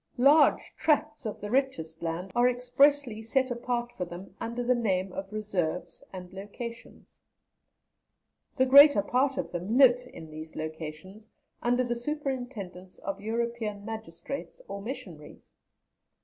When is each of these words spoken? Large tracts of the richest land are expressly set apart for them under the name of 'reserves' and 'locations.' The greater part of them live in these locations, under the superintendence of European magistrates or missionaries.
Large 0.17 0.73
tracts 0.75 1.27
of 1.27 1.39
the 1.39 1.51
richest 1.51 2.01
land 2.01 2.31
are 2.35 2.49
expressly 2.49 3.21
set 3.21 3.51
apart 3.51 3.91
for 3.91 4.03
them 4.03 4.35
under 4.41 4.63
the 4.63 4.73
name 4.73 5.11
of 5.11 5.31
'reserves' 5.31 6.03
and 6.11 6.33
'locations.' 6.33 7.19
The 8.57 8.65
greater 8.65 9.03
part 9.03 9.37
of 9.37 9.51
them 9.51 9.77
live 9.77 10.01
in 10.11 10.31
these 10.31 10.55
locations, 10.55 11.29
under 11.61 11.83
the 11.83 11.93
superintendence 11.93 12.97
of 12.97 13.21
European 13.21 13.85
magistrates 13.85 14.59
or 14.67 14.81
missionaries. 14.81 15.51